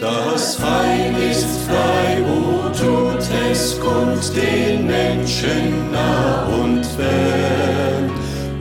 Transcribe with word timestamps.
Das 0.00 0.58
Heil 0.60 1.14
ist 1.30 1.46
frei, 1.66 2.22
wo 2.26 2.70
tut 2.70 3.22
es 3.50 3.78
kund 3.78 4.34
den 4.34 4.86
Menschen 4.86 5.92
nah 5.92 6.46
und 6.46 6.86
fern. 6.86 8.10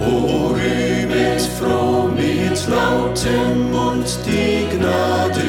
O 0.02 0.48
rühmet 0.48 1.42
froh 1.58 2.10
mit 2.10 2.68
lautem 2.68 3.72
Mund 3.72 4.20
die 4.26 4.68
Gnade 4.76 5.44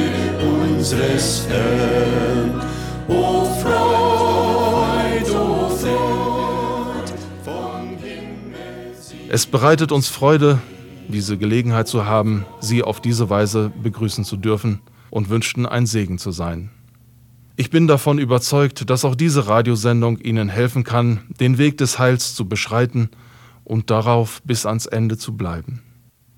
unseres 0.63 1.45
Herrn. 1.49 2.61
O 3.09 3.43
Freud, 3.61 5.29
o 5.29 5.69
Freud, 5.69 7.11
vom 7.43 7.97
Himmel 8.01 8.95
Es 9.29 9.45
bereitet 9.45 9.91
uns 9.91 10.07
Freude, 10.07 10.57
diese 11.09 11.37
Gelegenheit 11.37 11.89
zu 11.89 12.05
haben, 12.05 12.45
Sie 12.61 12.81
auf 12.81 13.01
diese 13.01 13.29
Weise 13.29 13.73
begrüßen 13.83 14.23
zu 14.23 14.37
dürfen 14.37 14.81
und 15.09 15.29
wünschten 15.29 15.65
ein 15.65 15.85
Segen 15.85 16.17
zu 16.17 16.31
sein. 16.31 16.69
Ich 17.57 17.69
bin 17.69 17.87
davon 17.87 18.19
überzeugt, 18.19 18.89
dass 18.89 19.05
auch 19.05 19.15
diese 19.15 19.47
Radiosendung 19.47 20.17
Ihnen 20.17 20.49
helfen 20.49 20.83
kann, 20.83 21.21
den 21.39 21.57
Weg 21.57 21.77
des 21.77 21.99
Heils 21.99 22.35
zu 22.35 22.49
beschreiten 22.49 23.09
und 23.63 23.89
darauf 23.89 24.41
bis 24.43 24.65
ans 24.65 24.85
Ende 24.85 25.17
zu 25.17 25.37
bleiben. 25.37 25.81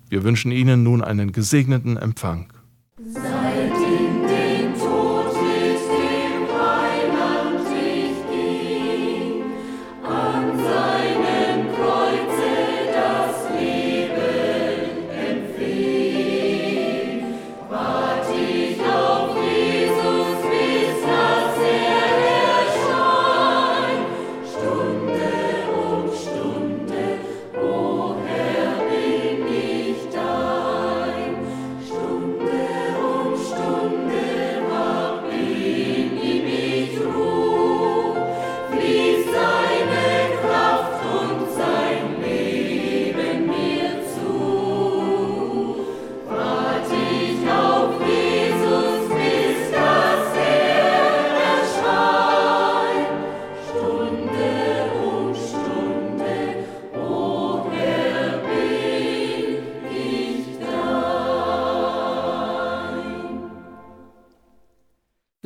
Wir 0.08 0.22
wünschen 0.22 0.52
Ihnen 0.52 0.82
nun 0.84 1.02
einen 1.02 1.32
gesegneten 1.32 1.96
Empfang. 1.96 2.52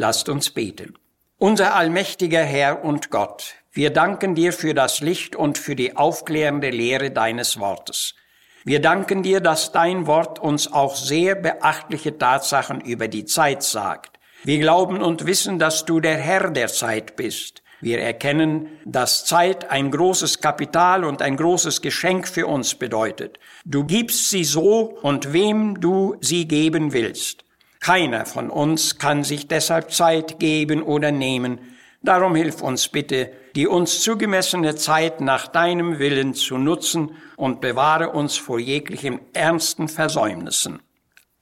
Lasst 0.02 0.28
uns 0.28 0.50
beten. 0.50 0.94
Unser 1.38 1.76
allmächtiger 1.76 2.42
Herr 2.42 2.84
und 2.84 3.10
Gott, 3.10 3.54
wir 3.70 3.90
danken 3.90 4.34
dir 4.34 4.52
für 4.52 4.74
das 4.74 4.98
Licht 4.98 5.36
und 5.36 5.58
für 5.58 5.76
die 5.76 5.96
aufklärende 5.96 6.70
Lehre 6.70 7.12
deines 7.12 7.60
Wortes. 7.60 8.16
Wir 8.64 8.80
danken 8.80 9.22
dir, 9.22 9.38
dass 9.38 9.70
dein 9.70 10.08
Wort 10.08 10.40
uns 10.40 10.72
auch 10.72 10.96
sehr 10.96 11.36
beachtliche 11.36 12.18
Tatsachen 12.18 12.80
über 12.80 13.06
die 13.06 13.26
Zeit 13.26 13.62
sagt. 13.62 14.18
Wir 14.42 14.58
glauben 14.58 15.00
und 15.00 15.24
wissen, 15.24 15.60
dass 15.60 15.84
du 15.84 16.00
der 16.00 16.16
Herr 16.16 16.50
der 16.50 16.66
Zeit 16.66 17.14
bist. 17.14 17.62
Wir 17.80 18.00
erkennen, 18.00 18.66
dass 18.84 19.24
Zeit 19.24 19.70
ein 19.70 19.92
großes 19.92 20.40
Kapital 20.40 21.04
und 21.04 21.22
ein 21.22 21.36
großes 21.36 21.80
Geschenk 21.80 22.26
für 22.26 22.48
uns 22.48 22.74
bedeutet. 22.74 23.38
Du 23.64 23.84
gibst 23.84 24.30
sie 24.30 24.42
so 24.42 24.98
und 25.02 25.32
wem 25.32 25.80
du 25.80 26.16
sie 26.20 26.48
geben 26.48 26.92
willst. 26.92 27.44
Keiner 27.82 28.26
von 28.26 28.48
uns 28.48 28.98
kann 28.98 29.24
sich 29.24 29.48
deshalb 29.48 29.90
Zeit 29.90 30.38
geben 30.38 30.84
oder 30.84 31.10
nehmen. 31.10 31.58
Darum 32.00 32.36
hilf 32.36 32.62
uns 32.62 32.88
bitte, 32.88 33.32
die 33.56 33.66
uns 33.66 34.02
zugemessene 34.02 34.76
Zeit 34.76 35.20
nach 35.20 35.48
deinem 35.48 35.98
Willen 35.98 36.34
zu 36.34 36.58
nutzen 36.58 37.16
und 37.36 37.60
bewahre 37.60 38.10
uns 38.10 38.36
vor 38.36 38.60
jeglichen 38.60 39.20
ernsten 39.32 39.88
Versäumnissen. 39.88 40.80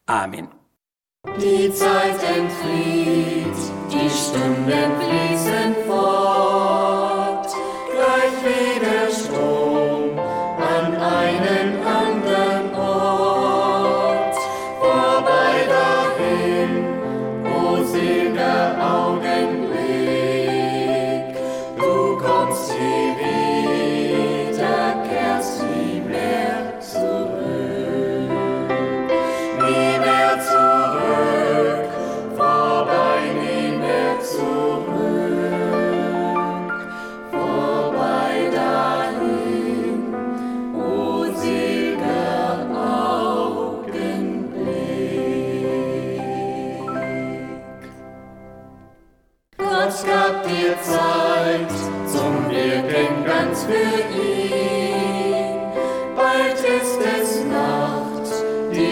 Amen. 0.07 0.49
Die 1.39 1.71
Zeit 1.75 2.23
entflieht, 2.23 3.61
die 3.93 4.09
Stunden 4.09 4.91
fließen 4.99 5.75
fort, 5.87 6.80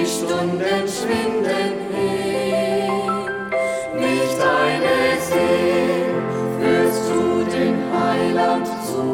Stunden 0.09 0.89
schwinden 0.89 1.73
hin. 1.93 3.03
Nicht 3.95 4.39
eine 4.41 5.21
Sinn 5.21 6.17
führst 6.59 7.05
du 7.11 7.45
den 7.45 7.77
Heiland 7.93 8.67
zu. 8.87 9.05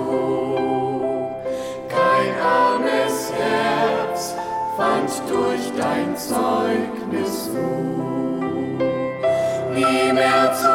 Kein 1.88 2.32
armes 2.41 3.32
Herz 3.37 4.34
fand 4.77 5.10
durch 5.28 5.72
dein 5.77 6.16
Zeugnis 6.16 7.50
Ruhe. 7.53 8.44
Nie 9.75 10.12
mehr 10.12 10.53
zurück, 10.55 10.73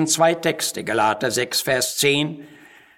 Wir 0.00 0.04
lesen 0.04 0.14
zwei 0.14 0.34
Texte, 0.34 0.82
Galater 0.82 1.30
6, 1.30 1.60
Vers 1.60 1.98
10. 1.98 2.48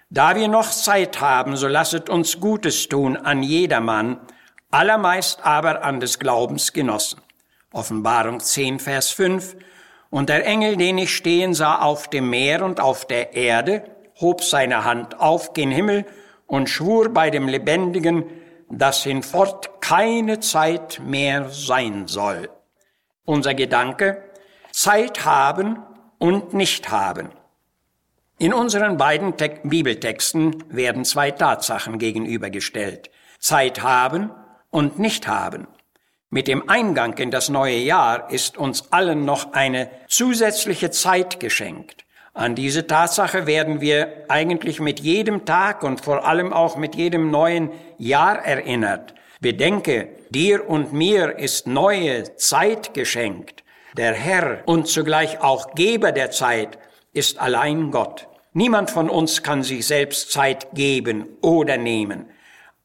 Da 0.09 0.37
wir 0.37 0.47
noch 0.47 0.71
Zeit 0.71 1.19
haben, 1.19 1.57
so 1.57 1.67
lasset 1.67 2.09
uns 2.09 2.39
Gutes 2.39 2.87
tun 2.87 3.17
an 3.17 3.43
jedermann, 3.43 4.21
allermeist 4.71 5.45
aber 5.45 5.83
an 5.83 5.99
des 5.99 6.17
Glaubens 6.17 6.71
Genossen. 6.71 7.19
Offenbarung 7.73 8.39
10, 8.39 8.79
Vers 8.79 9.09
5. 9.09 9.57
Und 10.11 10.29
der 10.29 10.45
Engel, 10.45 10.77
den 10.77 10.97
ich 10.97 11.13
stehen 11.13 11.53
sah 11.53 11.81
auf 11.81 12.07
dem 12.07 12.29
Meer 12.29 12.63
und 12.63 12.79
auf 12.79 13.05
der 13.05 13.33
Erde, 13.33 13.83
hob 14.21 14.41
seine 14.41 14.85
Hand 14.85 15.19
auf 15.19 15.51
gen 15.51 15.71
Himmel 15.71 16.05
und 16.47 16.69
schwur 16.69 17.09
bei 17.09 17.29
dem 17.29 17.49
Lebendigen, 17.49 18.23
dass 18.69 19.03
hinfort 19.03 19.81
keine 19.81 20.39
Zeit 20.39 21.01
mehr 21.03 21.49
sein 21.49 22.07
soll. 22.07 22.49
Unser 23.25 23.55
Gedanke, 23.55 24.23
Zeit 24.71 25.25
haben 25.25 25.79
und 26.23 26.53
nicht 26.53 26.89
haben. 26.89 27.31
In 28.37 28.53
unseren 28.53 28.95
beiden 28.95 29.35
Te 29.35 29.59
Bibeltexten 29.65 30.63
werden 30.69 31.03
zwei 31.03 31.31
Tatsachen 31.31 31.99
gegenübergestellt. 31.99 33.11
Zeit 33.39 33.83
haben 33.83 34.31
und 34.69 34.99
nicht 34.99 35.27
haben. 35.27 35.67
Mit 36.29 36.47
dem 36.47 36.69
Eingang 36.69 37.17
in 37.17 37.29
das 37.29 37.49
neue 37.49 37.75
Jahr 37.75 38.31
ist 38.31 38.57
uns 38.57 38.93
allen 38.93 39.25
noch 39.25 39.51
eine 39.51 39.89
zusätzliche 40.07 40.91
Zeit 40.91 41.41
geschenkt. 41.41 42.05
An 42.33 42.55
diese 42.55 42.87
Tatsache 42.87 43.45
werden 43.45 43.81
wir 43.81 44.23
eigentlich 44.29 44.79
mit 44.79 45.01
jedem 45.01 45.43
Tag 45.43 45.83
und 45.83 45.99
vor 45.99 46.25
allem 46.25 46.53
auch 46.53 46.77
mit 46.77 46.95
jedem 46.95 47.31
neuen 47.31 47.69
Jahr 47.97 48.37
erinnert. 48.37 49.13
Bedenke, 49.41 50.07
dir 50.29 50.69
und 50.69 50.93
mir 50.93 51.37
ist 51.37 51.67
neue 51.67 52.37
Zeit 52.37 52.93
geschenkt. 52.93 53.62
Der 53.95 54.13
Herr 54.13 54.63
und 54.65 54.87
zugleich 54.87 55.39
auch 55.41 55.75
Geber 55.75 56.11
der 56.11 56.31
Zeit 56.31 56.79
ist 57.13 57.39
allein 57.39 57.91
Gott. 57.91 58.27
Niemand 58.53 58.89
von 58.89 59.07
uns 59.07 59.43
kann 59.43 59.61
sich 59.61 59.85
selbst 59.85 60.31
Zeit 60.31 60.67
geben 60.73 61.27
oder 61.41 61.77
nehmen. 61.77 62.25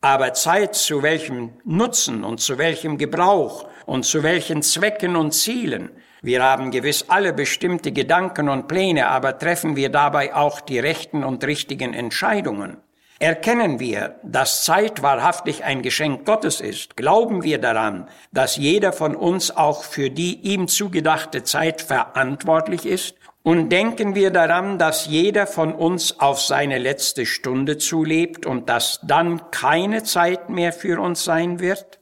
Aber 0.03 0.35
Zeit 0.35 0.75
zu 0.75 1.03
welchem 1.03 1.55
Nutzen 1.65 2.25
und 2.25 2.41
zu 2.41 2.59
welchem 2.59 2.99
Gebrauch 2.99 3.69
und 3.87 4.05
zu 4.05 4.23
welchen 4.23 4.63
Zwecken 4.63 5.17
und 5.17 5.33
Zielen. 5.33 5.91
Wir 6.21 6.43
haben 6.43 6.71
gewiss 6.71 7.07
alle 7.09 7.33
bestimmte 7.33 7.91
Gedanken 7.91 8.51
und 8.51 8.69
Pläne, 8.69 9.09
aber 9.09 9.39
treffen 9.39 9.77
wir 9.77 9.89
dabei 9.89 10.35
auch 10.35 10.61
die 10.61 10.79
rechten 10.79 11.25
und 11.25 11.43
richtigen 11.45 11.95
Entscheidungen. 11.95 12.77
Erkennen 13.21 13.81
wir, 13.81 14.21
dass 14.23 14.63
Zeit 14.63 15.03
wahrhaftig 15.03 15.65
ein 15.65 15.83
Geschenk 15.83 16.25
Gottes 16.25 16.61
ist? 16.61 16.97
Glauben 16.97 17.43
wir 17.43 17.59
daran, 17.59 18.09
dass 18.31 18.57
jeder 18.57 18.93
von 18.93 19.17
uns 19.17 19.51
auch 19.51 19.83
für 19.83 20.09
die 20.09 20.39
ihm 20.43 20.69
zugedachte 20.69 21.43
Zeit 21.43 21.83
verantwortlich 21.83 22.87
ist 22.87 23.17
und 23.43 23.71
denken 23.71 24.15
wir 24.15 24.31
daran, 24.31 24.79
dass 24.79 25.07
jeder 25.07 25.49
von 25.49 25.75
uns 25.75 26.21
auf 26.21 26.41
seine 26.41 26.79
letzte 26.79 27.27
Stunde 27.27 27.77
zulebt 27.79 28.47
und 28.47 28.69
dass 28.69 29.01
dann 29.03 29.51
keine 29.51 30.05
Zeit 30.05 30.49
mehr 30.49 30.73
für 30.73 31.01
uns 31.01 31.25
sein 31.25 31.59
wird? 31.59 31.99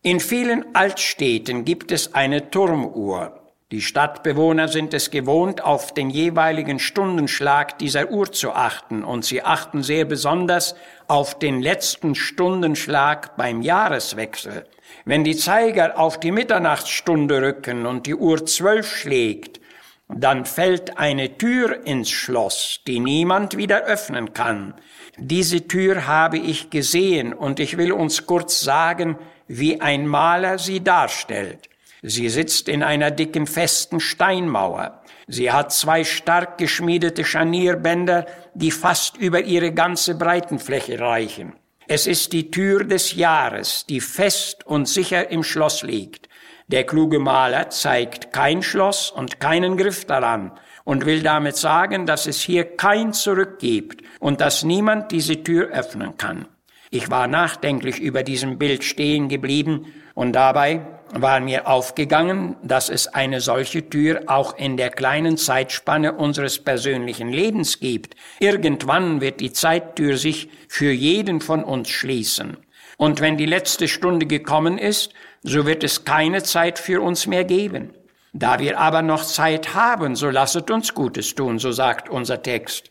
In 0.00 0.18
vielen 0.18 0.74
Altstädten 0.74 1.66
gibt 1.66 1.92
es 1.92 2.14
eine 2.14 2.48
Turmuhr. 2.50 3.43
Die 3.72 3.80
Stadtbewohner 3.80 4.68
sind 4.68 4.92
es 4.92 5.10
gewohnt, 5.10 5.64
auf 5.64 5.94
den 5.94 6.10
jeweiligen 6.10 6.78
Stundenschlag 6.78 7.78
dieser 7.78 8.10
Uhr 8.10 8.30
zu 8.30 8.52
achten, 8.52 9.02
und 9.02 9.24
sie 9.24 9.42
achten 9.42 9.82
sehr 9.82 10.04
besonders 10.04 10.74
auf 11.08 11.38
den 11.38 11.62
letzten 11.62 12.14
Stundenschlag 12.14 13.36
beim 13.36 13.62
Jahreswechsel. 13.62 14.66
Wenn 15.06 15.24
die 15.24 15.36
Zeiger 15.36 15.98
auf 15.98 16.20
die 16.20 16.30
Mitternachtsstunde 16.30 17.40
rücken 17.40 17.86
und 17.86 18.06
die 18.06 18.14
Uhr 18.14 18.44
zwölf 18.44 18.94
schlägt, 18.94 19.60
dann 20.08 20.44
fällt 20.44 20.98
eine 20.98 21.38
Tür 21.38 21.86
ins 21.86 22.10
Schloss, 22.10 22.80
die 22.86 23.00
niemand 23.00 23.56
wieder 23.56 23.84
öffnen 23.84 24.34
kann. 24.34 24.74
Diese 25.16 25.66
Tür 25.66 26.06
habe 26.06 26.36
ich 26.36 26.68
gesehen 26.68 27.32
und 27.32 27.58
ich 27.60 27.78
will 27.78 27.92
uns 27.92 28.26
kurz 28.26 28.60
sagen, 28.60 29.18
wie 29.48 29.80
ein 29.80 30.06
Maler 30.06 30.58
sie 30.58 30.84
darstellt. 30.84 31.70
Sie 32.06 32.28
sitzt 32.28 32.68
in 32.68 32.82
einer 32.82 33.10
dicken 33.10 33.46
festen 33.46 33.98
Steinmauer. 33.98 35.00
Sie 35.26 35.50
hat 35.50 35.72
zwei 35.72 36.04
stark 36.04 36.58
geschmiedete 36.58 37.24
Scharnierbänder, 37.24 38.26
die 38.52 38.72
fast 38.72 39.16
über 39.16 39.40
ihre 39.40 39.72
ganze 39.72 40.14
Breitenfläche 40.14 41.00
reichen. 41.00 41.54
Es 41.88 42.06
ist 42.06 42.34
die 42.34 42.50
Tür 42.50 42.84
des 42.84 43.14
Jahres, 43.14 43.86
die 43.86 44.02
fest 44.02 44.66
und 44.66 44.86
sicher 44.86 45.30
im 45.30 45.42
Schloss 45.42 45.82
liegt. 45.82 46.28
Der 46.66 46.84
kluge 46.84 47.20
Maler 47.20 47.70
zeigt 47.70 48.34
kein 48.34 48.62
Schloss 48.62 49.10
und 49.10 49.40
keinen 49.40 49.78
Griff 49.78 50.04
daran 50.04 50.52
und 50.84 51.06
will 51.06 51.22
damit 51.22 51.56
sagen, 51.56 52.04
dass 52.04 52.26
es 52.26 52.42
hier 52.42 52.76
kein 52.76 53.14
Zurück 53.14 53.58
gibt 53.60 54.02
und 54.20 54.42
dass 54.42 54.62
niemand 54.62 55.10
diese 55.10 55.42
Tür 55.42 55.70
öffnen 55.70 56.18
kann. 56.18 56.48
Ich 56.90 57.10
war 57.10 57.28
nachdenklich 57.28 57.98
über 57.98 58.22
diesem 58.22 58.58
Bild 58.58 58.84
stehen 58.84 59.30
geblieben 59.30 59.86
und 60.14 60.32
dabei 60.32 60.80
war 61.12 61.40
mir 61.40 61.66
aufgegangen, 61.68 62.56
dass 62.62 62.88
es 62.88 63.08
eine 63.08 63.40
solche 63.40 63.88
Tür 63.88 64.22
auch 64.26 64.56
in 64.56 64.76
der 64.76 64.90
kleinen 64.90 65.36
Zeitspanne 65.36 66.12
unseres 66.14 66.58
persönlichen 66.58 67.32
Lebens 67.32 67.80
gibt. 67.80 68.14
Irgendwann 68.38 69.20
wird 69.20 69.40
die 69.40 69.52
Zeittür 69.52 70.16
sich 70.16 70.48
für 70.68 70.90
jeden 70.90 71.40
von 71.40 71.62
uns 71.62 71.88
schließen. 71.90 72.56
Und 72.96 73.20
wenn 73.20 73.36
die 73.36 73.46
letzte 73.46 73.88
Stunde 73.88 74.26
gekommen 74.26 74.78
ist, 74.78 75.12
so 75.42 75.66
wird 75.66 75.84
es 75.84 76.04
keine 76.04 76.42
Zeit 76.42 76.78
für 76.78 77.00
uns 77.00 77.26
mehr 77.26 77.44
geben. 77.44 77.92
Da 78.32 78.58
wir 78.58 78.78
aber 78.78 79.02
noch 79.02 79.24
Zeit 79.24 79.74
haben, 79.74 80.16
so 80.16 80.30
lasset 80.30 80.70
uns 80.70 80.94
Gutes 80.94 81.34
tun, 81.34 81.58
so 81.58 81.70
sagt 81.70 82.08
unser 82.08 82.42
Text. 82.42 82.90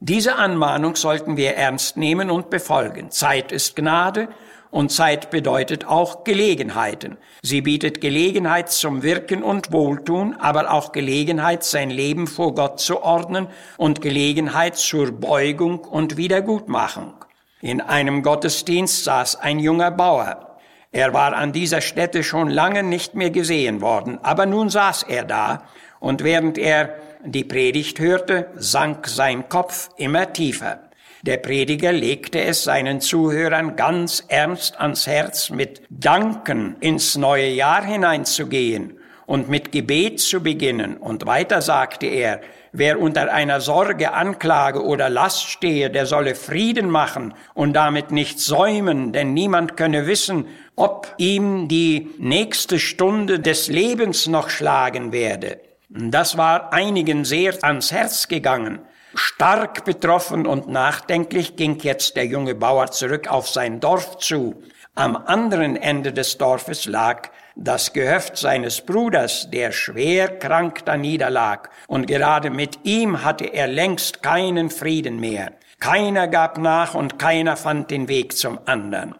Diese 0.00 0.36
Anmahnung 0.36 0.96
sollten 0.96 1.36
wir 1.36 1.56
ernst 1.56 1.96
nehmen 1.96 2.30
und 2.30 2.50
befolgen. 2.50 3.10
Zeit 3.10 3.52
ist 3.52 3.74
Gnade 3.74 4.28
und 4.70 4.92
Zeit 4.92 5.30
bedeutet 5.30 5.86
auch 5.86 6.24
Gelegenheiten. 6.24 7.16
Sie 7.42 7.60
bietet 7.60 8.00
Gelegenheit 8.00 8.70
zum 8.70 9.02
Wirken 9.02 9.42
und 9.42 9.72
Wohltun, 9.72 10.34
aber 10.34 10.70
auch 10.72 10.92
Gelegenheit, 10.92 11.64
sein 11.64 11.90
Leben 11.90 12.26
vor 12.26 12.54
Gott 12.54 12.80
zu 12.80 13.02
ordnen 13.02 13.48
und 13.76 14.00
Gelegenheit 14.00 14.76
zur 14.76 15.12
Beugung 15.12 15.80
und 15.80 16.16
Wiedergutmachung. 16.16 17.14
In 17.60 17.80
einem 17.80 18.22
Gottesdienst 18.22 19.04
saß 19.04 19.36
ein 19.36 19.58
junger 19.58 19.90
Bauer. 19.90 20.58
Er 20.92 21.12
war 21.12 21.34
an 21.34 21.52
dieser 21.52 21.80
Stätte 21.80 22.22
schon 22.22 22.48
lange 22.48 22.82
nicht 22.82 23.14
mehr 23.14 23.30
gesehen 23.30 23.80
worden, 23.80 24.18
aber 24.22 24.46
nun 24.46 24.70
saß 24.70 25.02
er 25.04 25.24
da, 25.24 25.62
und 26.00 26.22
während 26.22 26.58
er 26.58 26.94
die 27.24 27.44
Predigt 27.44 27.98
hörte, 27.98 28.48
sank 28.54 29.08
sein 29.08 29.48
Kopf 29.48 29.90
immer 29.96 30.32
tiefer. 30.32 30.87
Der 31.22 31.38
Prediger 31.38 31.92
legte 31.92 32.40
es 32.40 32.64
seinen 32.64 33.00
Zuhörern 33.00 33.74
ganz 33.74 34.24
ernst 34.28 34.80
ans 34.80 35.06
Herz, 35.06 35.50
mit 35.50 35.82
Danken 35.90 36.76
ins 36.80 37.16
neue 37.16 37.48
Jahr 37.48 37.84
hineinzugehen 37.84 38.98
und 39.26 39.48
mit 39.48 39.72
Gebet 39.72 40.20
zu 40.20 40.40
beginnen. 40.40 40.96
Und 40.96 41.26
weiter 41.26 41.60
sagte 41.60 42.06
er, 42.06 42.40
wer 42.72 43.00
unter 43.00 43.32
einer 43.32 43.60
Sorge, 43.60 44.12
Anklage 44.12 44.82
oder 44.84 45.10
Last 45.10 45.48
stehe, 45.48 45.90
der 45.90 46.06
solle 46.06 46.36
Frieden 46.36 46.88
machen 46.88 47.34
und 47.52 47.72
damit 47.74 48.12
nicht 48.12 48.38
säumen, 48.38 49.12
denn 49.12 49.34
niemand 49.34 49.76
könne 49.76 50.06
wissen, 50.06 50.46
ob 50.76 51.14
ihm 51.18 51.66
die 51.66 52.10
nächste 52.18 52.78
Stunde 52.78 53.40
des 53.40 53.66
Lebens 53.68 54.28
noch 54.28 54.50
schlagen 54.50 55.12
werde. 55.12 55.60
Das 55.88 56.38
war 56.38 56.72
einigen 56.72 57.24
sehr 57.24 57.54
ans 57.62 57.90
Herz 57.90 58.28
gegangen. 58.28 58.80
Stark 59.18 59.84
betroffen 59.84 60.46
und 60.46 60.68
nachdenklich 60.68 61.56
ging 61.56 61.78
jetzt 61.80 62.16
der 62.16 62.26
junge 62.26 62.54
Bauer 62.54 62.90
zurück 62.90 63.28
auf 63.28 63.48
sein 63.48 63.80
Dorf 63.80 64.18
zu. 64.18 64.62
Am 64.94 65.16
anderen 65.16 65.76
Ende 65.76 66.12
des 66.12 66.38
Dorfes 66.38 66.86
lag 66.86 67.30
das 67.56 67.92
Gehöft 67.92 68.36
seines 68.36 68.80
Bruders, 68.80 69.50
der 69.50 69.72
schwer 69.72 70.38
krank 70.38 70.84
da 70.84 70.96
niederlag, 70.96 71.70
und 71.88 72.06
gerade 72.06 72.50
mit 72.50 72.80
ihm 72.84 73.24
hatte 73.24 73.44
er 73.44 73.66
längst 73.66 74.22
keinen 74.22 74.70
Frieden 74.70 75.18
mehr. 75.18 75.52
Keiner 75.80 76.28
gab 76.28 76.58
nach 76.58 76.94
und 76.94 77.18
keiner 77.18 77.56
fand 77.56 77.90
den 77.90 78.08
Weg 78.08 78.36
zum 78.36 78.58
anderen. 78.66 79.14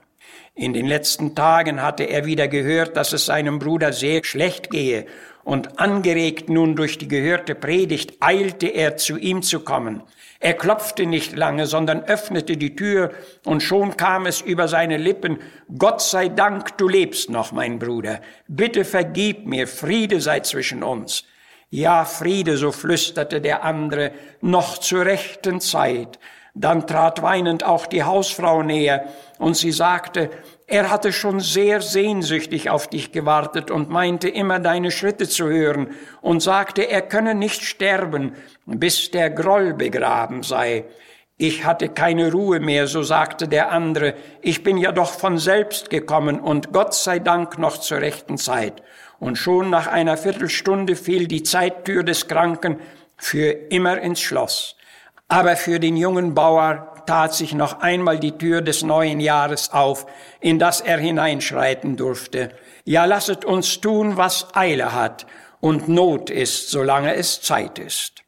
In 0.55 0.73
den 0.73 0.87
letzten 0.87 1.37
Tagen 1.37 1.83
hatte 1.83 2.03
er 2.05 2.25
wieder 2.25 2.49
gehört, 2.49 2.97
dass 2.97 3.13
es 3.13 3.27
seinem 3.27 3.61
Bruder 3.61 3.93
sehr 3.93 4.25
schlecht 4.25 4.71
gehe, 4.71 5.07
und 5.49 5.81
angeregt 5.81 6.51
nun 6.51 6.77
durch 6.77 6.99
die 6.99 7.09
gehörte 7.09 7.55
Predigt 7.55 8.19
eilte 8.21 8.67
er 8.67 8.99
zu 8.99 9.17
ihm 9.17 9.41
zu 9.41 9.61
kommen. 9.61 10.03
Er 10.41 10.53
klopfte 10.53 11.07
nicht 11.07 11.35
lange, 11.35 11.65
sondern 11.65 12.05
öffnete 12.05 12.59
die 12.59 12.77
Tür, 12.77 13.13
und 13.47 13.63
schon 13.63 13.97
kam 13.97 14.27
es 14.27 14.43
über 14.43 14.69
seine 14.69 14.99
Lippen, 14.99 15.39
Gott 15.79 16.03
sei 16.03 16.29
Dank, 16.29 16.77
du 16.77 16.87
lebst 16.87 17.31
noch, 17.31 17.53
mein 17.53 17.79
Bruder. 17.79 18.21
Bitte 18.47 18.85
vergib 18.85 19.47
mir, 19.47 19.67
Friede 19.67 20.21
sei 20.21 20.41
zwischen 20.41 20.83
uns. 20.83 21.25
Ja, 21.71 22.05
Friede, 22.05 22.59
so 22.59 22.71
flüsterte 22.71 23.41
der 23.41 23.65
andere, 23.65 24.13
noch 24.43 24.77
zur 24.77 25.07
rechten 25.07 25.63
Zeit. 25.63 26.19
Dann 26.53 26.87
trat 26.87 27.23
weinend 27.23 27.65
auch 27.65 27.87
die 27.87 28.03
Hausfrau 28.03 28.63
näher, 28.63 29.07
und 29.39 29.57
sie 29.57 29.73
sagte, 29.73 30.29
er 30.71 30.91
hatte 30.91 31.15
schon 31.15 31.41
sehr 31.41 31.81
sehnsüchtig 31.81 32.69
auf 32.69 32.89
dich 32.89 33.11
gewartet 33.11 33.71
und 33.71 33.89
meinte 33.89 34.29
immer 34.29 34.59
deine 34.59 34.91
Schritte 34.91 35.27
zu 35.27 35.49
hören 35.49 35.89
und 36.21 36.43
sagte, 36.43 36.83
er 36.83 37.01
könne 37.01 37.35
nicht 37.35 37.63
sterben, 37.65 38.35
bis 38.67 39.11
der 39.11 39.31
Groll 39.31 39.73
begraben 39.73 40.43
sei. 40.43 40.85
Ich 41.39 41.65
hatte 41.65 41.89
keine 41.89 42.31
Ruhe 42.31 42.61
mehr, 42.61 42.87
so 42.87 43.03
sagte 43.03 43.49
der 43.49 43.73
andere, 43.73 44.15
ich 44.43 44.63
bin 44.63 44.77
ja 44.77 44.93
doch 44.93 45.13
von 45.13 45.39
selbst 45.39 45.89
gekommen 45.89 46.39
und 46.39 46.71
Gott 46.71 46.93
sei 46.93 47.19
Dank 47.19 47.59
noch 47.59 47.79
zur 47.79 48.03
rechten 48.03 48.37
Zeit. 48.37 48.83
Und 49.19 49.37
schon 49.39 49.71
nach 49.71 49.87
einer 49.87 50.19
Viertelstunde 50.19 50.97
fiel 50.97 51.29
die 51.29 51.45
Zeittür 51.45 52.03
des 52.03 52.29
Kranken 52.29 52.79
für 53.17 53.53
immer 53.71 53.99
ins 53.99 54.21
Schloss. 54.21 54.77
Aber 55.29 55.57
für 55.57 55.81
den 55.81 55.97
jungen 55.97 56.35
Bauer 56.35 56.98
tat 57.09 57.33
sich 57.33 57.55
noch 57.55 57.81
einmal 57.81 58.19
die 58.19 58.33
Tür 58.33 58.61
des 58.61 58.83
neuen 58.83 59.19
Jahres 59.19 59.73
auf, 59.73 60.05
in 60.41 60.59
das 60.59 60.83
er 60.83 60.99
hineinschreiten 60.99 61.97
durfte. 61.97 62.51
Ja, 62.85 63.07
lasset 63.07 63.47
uns 63.47 63.81
tun, 63.81 64.19
was 64.19 64.49
Eile 64.55 64.93
hat 64.93 65.27
und 65.61 65.89
Not 65.89 66.29
ist, 66.29 66.69
solange 66.69 67.15
es 67.15 67.41
Zeit 67.41 67.79
ist. 67.79 68.25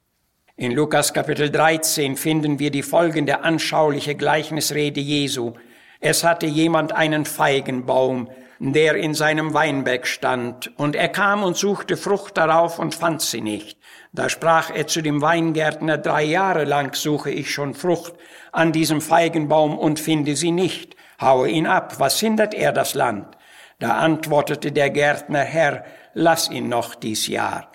In 0.57 0.73
Lukas 0.73 1.13
Kapitel 1.13 1.51
13 1.51 2.17
finden 2.17 2.59
wir 2.59 2.71
die 2.71 2.83
folgende 2.83 3.43
anschauliche 3.43 4.15
Gleichnisrede 4.15 5.01
Jesu. 5.01 5.53
Es 6.01 6.25
hatte 6.25 6.47
jemand 6.47 6.93
einen 6.93 7.27
Feigenbaum, 7.27 8.31
der 8.61 8.97
in 8.97 9.14
seinem 9.14 9.55
Weinberg 9.55 10.07
stand, 10.07 10.71
und 10.79 10.95
er 10.95 11.09
kam 11.09 11.43
und 11.43 11.57
suchte 11.57 11.97
Frucht 11.97 12.37
darauf 12.37 12.79
und 12.79 12.95
fand 12.95 13.23
sie 13.23 13.40
nicht. 13.40 13.79
Da 14.12 14.29
sprach 14.29 14.71
er 14.71 14.87
zu 14.87 15.00
dem 15.00 15.23
Weingärtner, 15.23 15.97
drei 15.97 16.25
Jahre 16.25 16.64
lang 16.64 16.95
suche 16.95 17.31
ich 17.31 17.50
schon 17.50 17.75
Frucht 17.75 18.12
an 18.52 18.73
diesem 18.73 19.00
Feigenbaum 19.00 19.79
und 19.79 19.99
finde 19.99 20.37
sie 20.37 20.52
nicht. 20.52 20.95
Haue 21.21 21.49
ihn 21.49 21.67
ab, 21.67 21.99
was 21.99 22.21
hindert 22.21 22.52
er 22.52 22.73
das 22.73 22.95
Land? 22.95 23.37
Da 23.79 23.97
antwortete 23.97 24.73
der 24.73 24.90
Gärtner, 24.90 25.40
Herr, 25.40 25.85
lass 26.12 26.50
ihn 26.50 26.69
noch 26.69 26.95
dies 26.95 27.29
Jahr. 27.29 27.73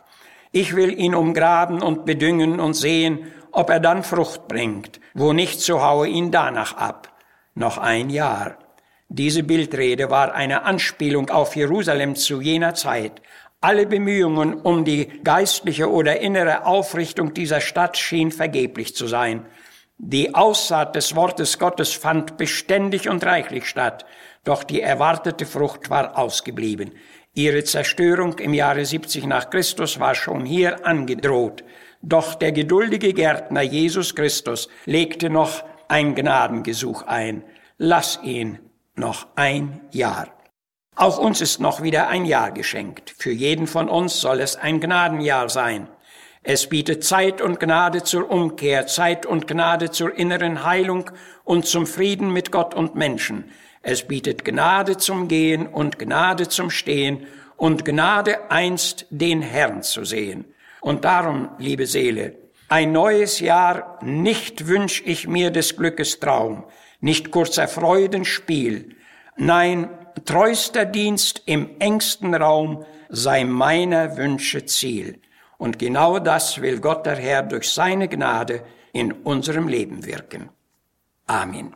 Ich 0.51 0.75
will 0.75 0.97
ihn 0.97 1.15
umgraben 1.15 1.81
und 1.81 2.05
bedüngen 2.05 2.59
und 2.59 2.75
sehen, 2.75 3.31
ob 3.51 3.71
er 3.71 3.79
dann 3.79 4.03
Frucht 4.03 4.47
bringt. 4.47 4.99
Wo 5.15 5.33
nicht, 5.33 5.61
so 5.61 5.81
haue 5.81 6.07
ihn 6.07 6.29
danach 6.29 6.77
ab. 6.77 7.11
Noch 7.55 7.79
ein 7.79 8.11
Jahr. 8.11 8.57
Diese 9.07 9.43
Bildrede 9.43 10.09
war 10.09 10.33
eine 10.33 10.63
Anspielung 10.63 11.29
auf 11.29 11.55
Jerusalem 11.55 12.15
zu 12.15 12.41
jener 12.41 12.73
Zeit. 12.73 13.21
Alle 13.61 13.85
Bemühungen 13.85 14.55
um 14.55 14.83
die 14.83 15.07
geistliche 15.23 15.89
oder 15.91 16.19
innere 16.19 16.65
Aufrichtung 16.65 17.33
dieser 17.33 17.61
Stadt 17.61 17.97
schien 17.97 18.31
vergeblich 18.31 18.95
zu 18.95 19.07
sein. 19.07 19.45
Die 19.97 20.35
Aussaat 20.35 20.95
des 20.95 21.15
Wortes 21.15 21.57
Gottes 21.57 21.93
fand 21.93 22.35
beständig 22.37 23.07
und 23.07 23.25
reichlich 23.25 23.65
statt, 23.65 24.05
doch 24.43 24.63
die 24.63 24.81
erwartete 24.81 25.45
Frucht 25.45 25.89
war 25.89 26.17
ausgeblieben. 26.17 26.91
Ihre 27.33 27.63
Zerstörung 27.63 28.37
im 28.39 28.53
Jahre 28.53 28.85
70 28.85 29.25
nach 29.25 29.49
Christus 29.49 29.99
war 29.99 30.15
schon 30.15 30.45
hier 30.45 30.85
angedroht. 30.85 31.63
Doch 32.01 32.35
der 32.35 32.51
geduldige 32.51 33.13
Gärtner 33.13 33.61
Jesus 33.61 34.15
Christus 34.15 34.67
legte 34.85 35.29
noch 35.29 35.63
ein 35.87 36.15
Gnadengesuch 36.15 37.03
ein. 37.03 37.43
Lass 37.77 38.19
ihn 38.23 38.59
noch 38.95 39.27
ein 39.35 39.81
Jahr. 39.91 40.27
Auch 40.95 41.17
uns 41.17 41.41
ist 41.41 41.59
noch 41.59 41.83
wieder 41.83 42.07
ein 42.07 42.25
Jahr 42.25 42.51
geschenkt. 42.51 43.13
Für 43.17 43.31
jeden 43.31 43.67
von 43.67 43.89
uns 43.89 44.21
soll 44.21 44.39
es 44.39 44.55
ein 44.55 44.79
Gnadenjahr 44.79 45.49
sein. 45.49 45.89
Es 46.41 46.67
bietet 46.67 47.03
Zeit 47.03 47.41
und 47.41 47.59
Gnade 47.59 48.03
zur 48.03 48.29
Umkehr, 48.29 48.87
Zeit 48.87 49.25
und 49.25 49.47
Gnade 49.47 49.91
zur 49.91 50.15
inneren 50.15 50.63
Heilung 50.63 51.09
und 51.43 51.65
zum 51.65 51.87
Frieden 51.87 52.31
mit 52.31 52.51
Gott 52.51 52.73
und 52.73 52.95
Menschen. 52.95 53.51
Es 53.81 54.07
bietet 54.07 54.45
Gnade 54.45 54.97
zum 54.97 55.27
Gehen 55.27 55.67
und 55.67 55.99
Gnade 55.99 56.47
zum 56.47 56.69
Stehen 56.69 57.25
und 57.57 57.83
Gnade 57.83 58.51
einst 58.51 59.05
den 59.09 59.41
Herrn 59.41 59.83
zu 59.83 60.05
sehen. 60.05 60.45
Und 60.81 61.03
darum, 61.03 61.49
liebe 61.57 61.87
Seele, 61.87 62.37
ein 62.69 62.91
neues 62.91 63.39
Jahr, 63.39 63.99
nicht 64.01 64.67
wünsch 64.67 65.01
ich 65.05 65.27
mir 65.27 65.51
des 65.51 65.75
Glückes 65.75 66.19
Traum, 66.19 66.63
nicht 67.05 67.29
kurzer 67.29 67.67
Freudenspiel. 67.67 68.95
Nein, 69.37 69.89
treuster 70.25 70.85
Dienst 70.85 71.43
im 71.45 71.69
engsten 71.77 72.33
Raum 72.33 72.83
sei 73.09 73.43
meiner 73.43 74.17
Wünsche 74.17 74.65
Ziel. 74.65 75.21
Und 75.59 75.77
genau 75.77 76.17
das 76.17 76.61
will 76.63 76.79
Gott 76.79 77.05
der 77.05 77.17
Herr 77.17 77.43
durch 77.43 77.69
seine 77.69 78.07
Gnade 78.07 78.63
in 78.91 79.11
unserem 79.11 79.67
Leben 79.67 80.03
wirken. 80.03 80.49
Amen. 81.27 81.75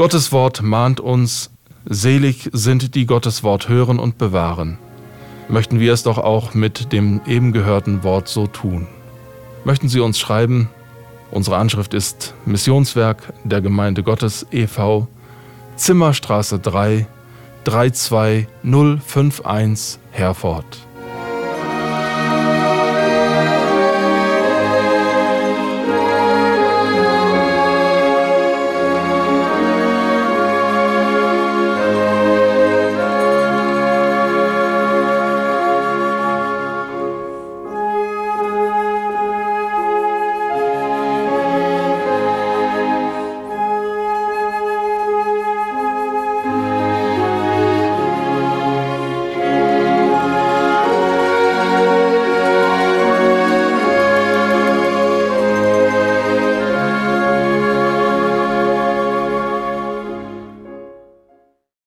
Gottes 0.00 0.32
Wort 0.32 0.62
mahnt 0.62 0.98
uns, 0.98 1.52
selig 1.84 2.48
sind 2.54 2.94
die 2.94 3.04
Gottes 3.04 3.42
Wort 3.42 3.68
hören 3.68 3.98
und 3.98 4.16
bewahren. 4.16 4.78
Möchten 5.50 5.78
wir 5.78 5.92
es 5.92 6.04
doch 6.04 6.16
auch 6.16 6.54
mit 6.54 6.94
dem 6.94 7.20
eben 7.26 7.52
gehörten 7.52 8.02
Wort 8.02 8.26
so 8.26 8.46
tun. 8.46 8.86
Möchten 9.62 9.90
Sie 9.90 10.00
uns 10.00 10.18
schreiben? 10.18 10.70
Unsere 11.30 11.58
Anschrift 11.58 11.92
ist 11.92 12.32
Missionswerk 12.46 13.34
der 13.44 13.60
Gemeinde 13.60 14.02
Gottes 14.02 14.46
e.V. 14.50 15.06
Zimmerstraße 15.76 16.60
3 16.60 17.06
32051 17.64 20.00
Herford. 20.12 20.78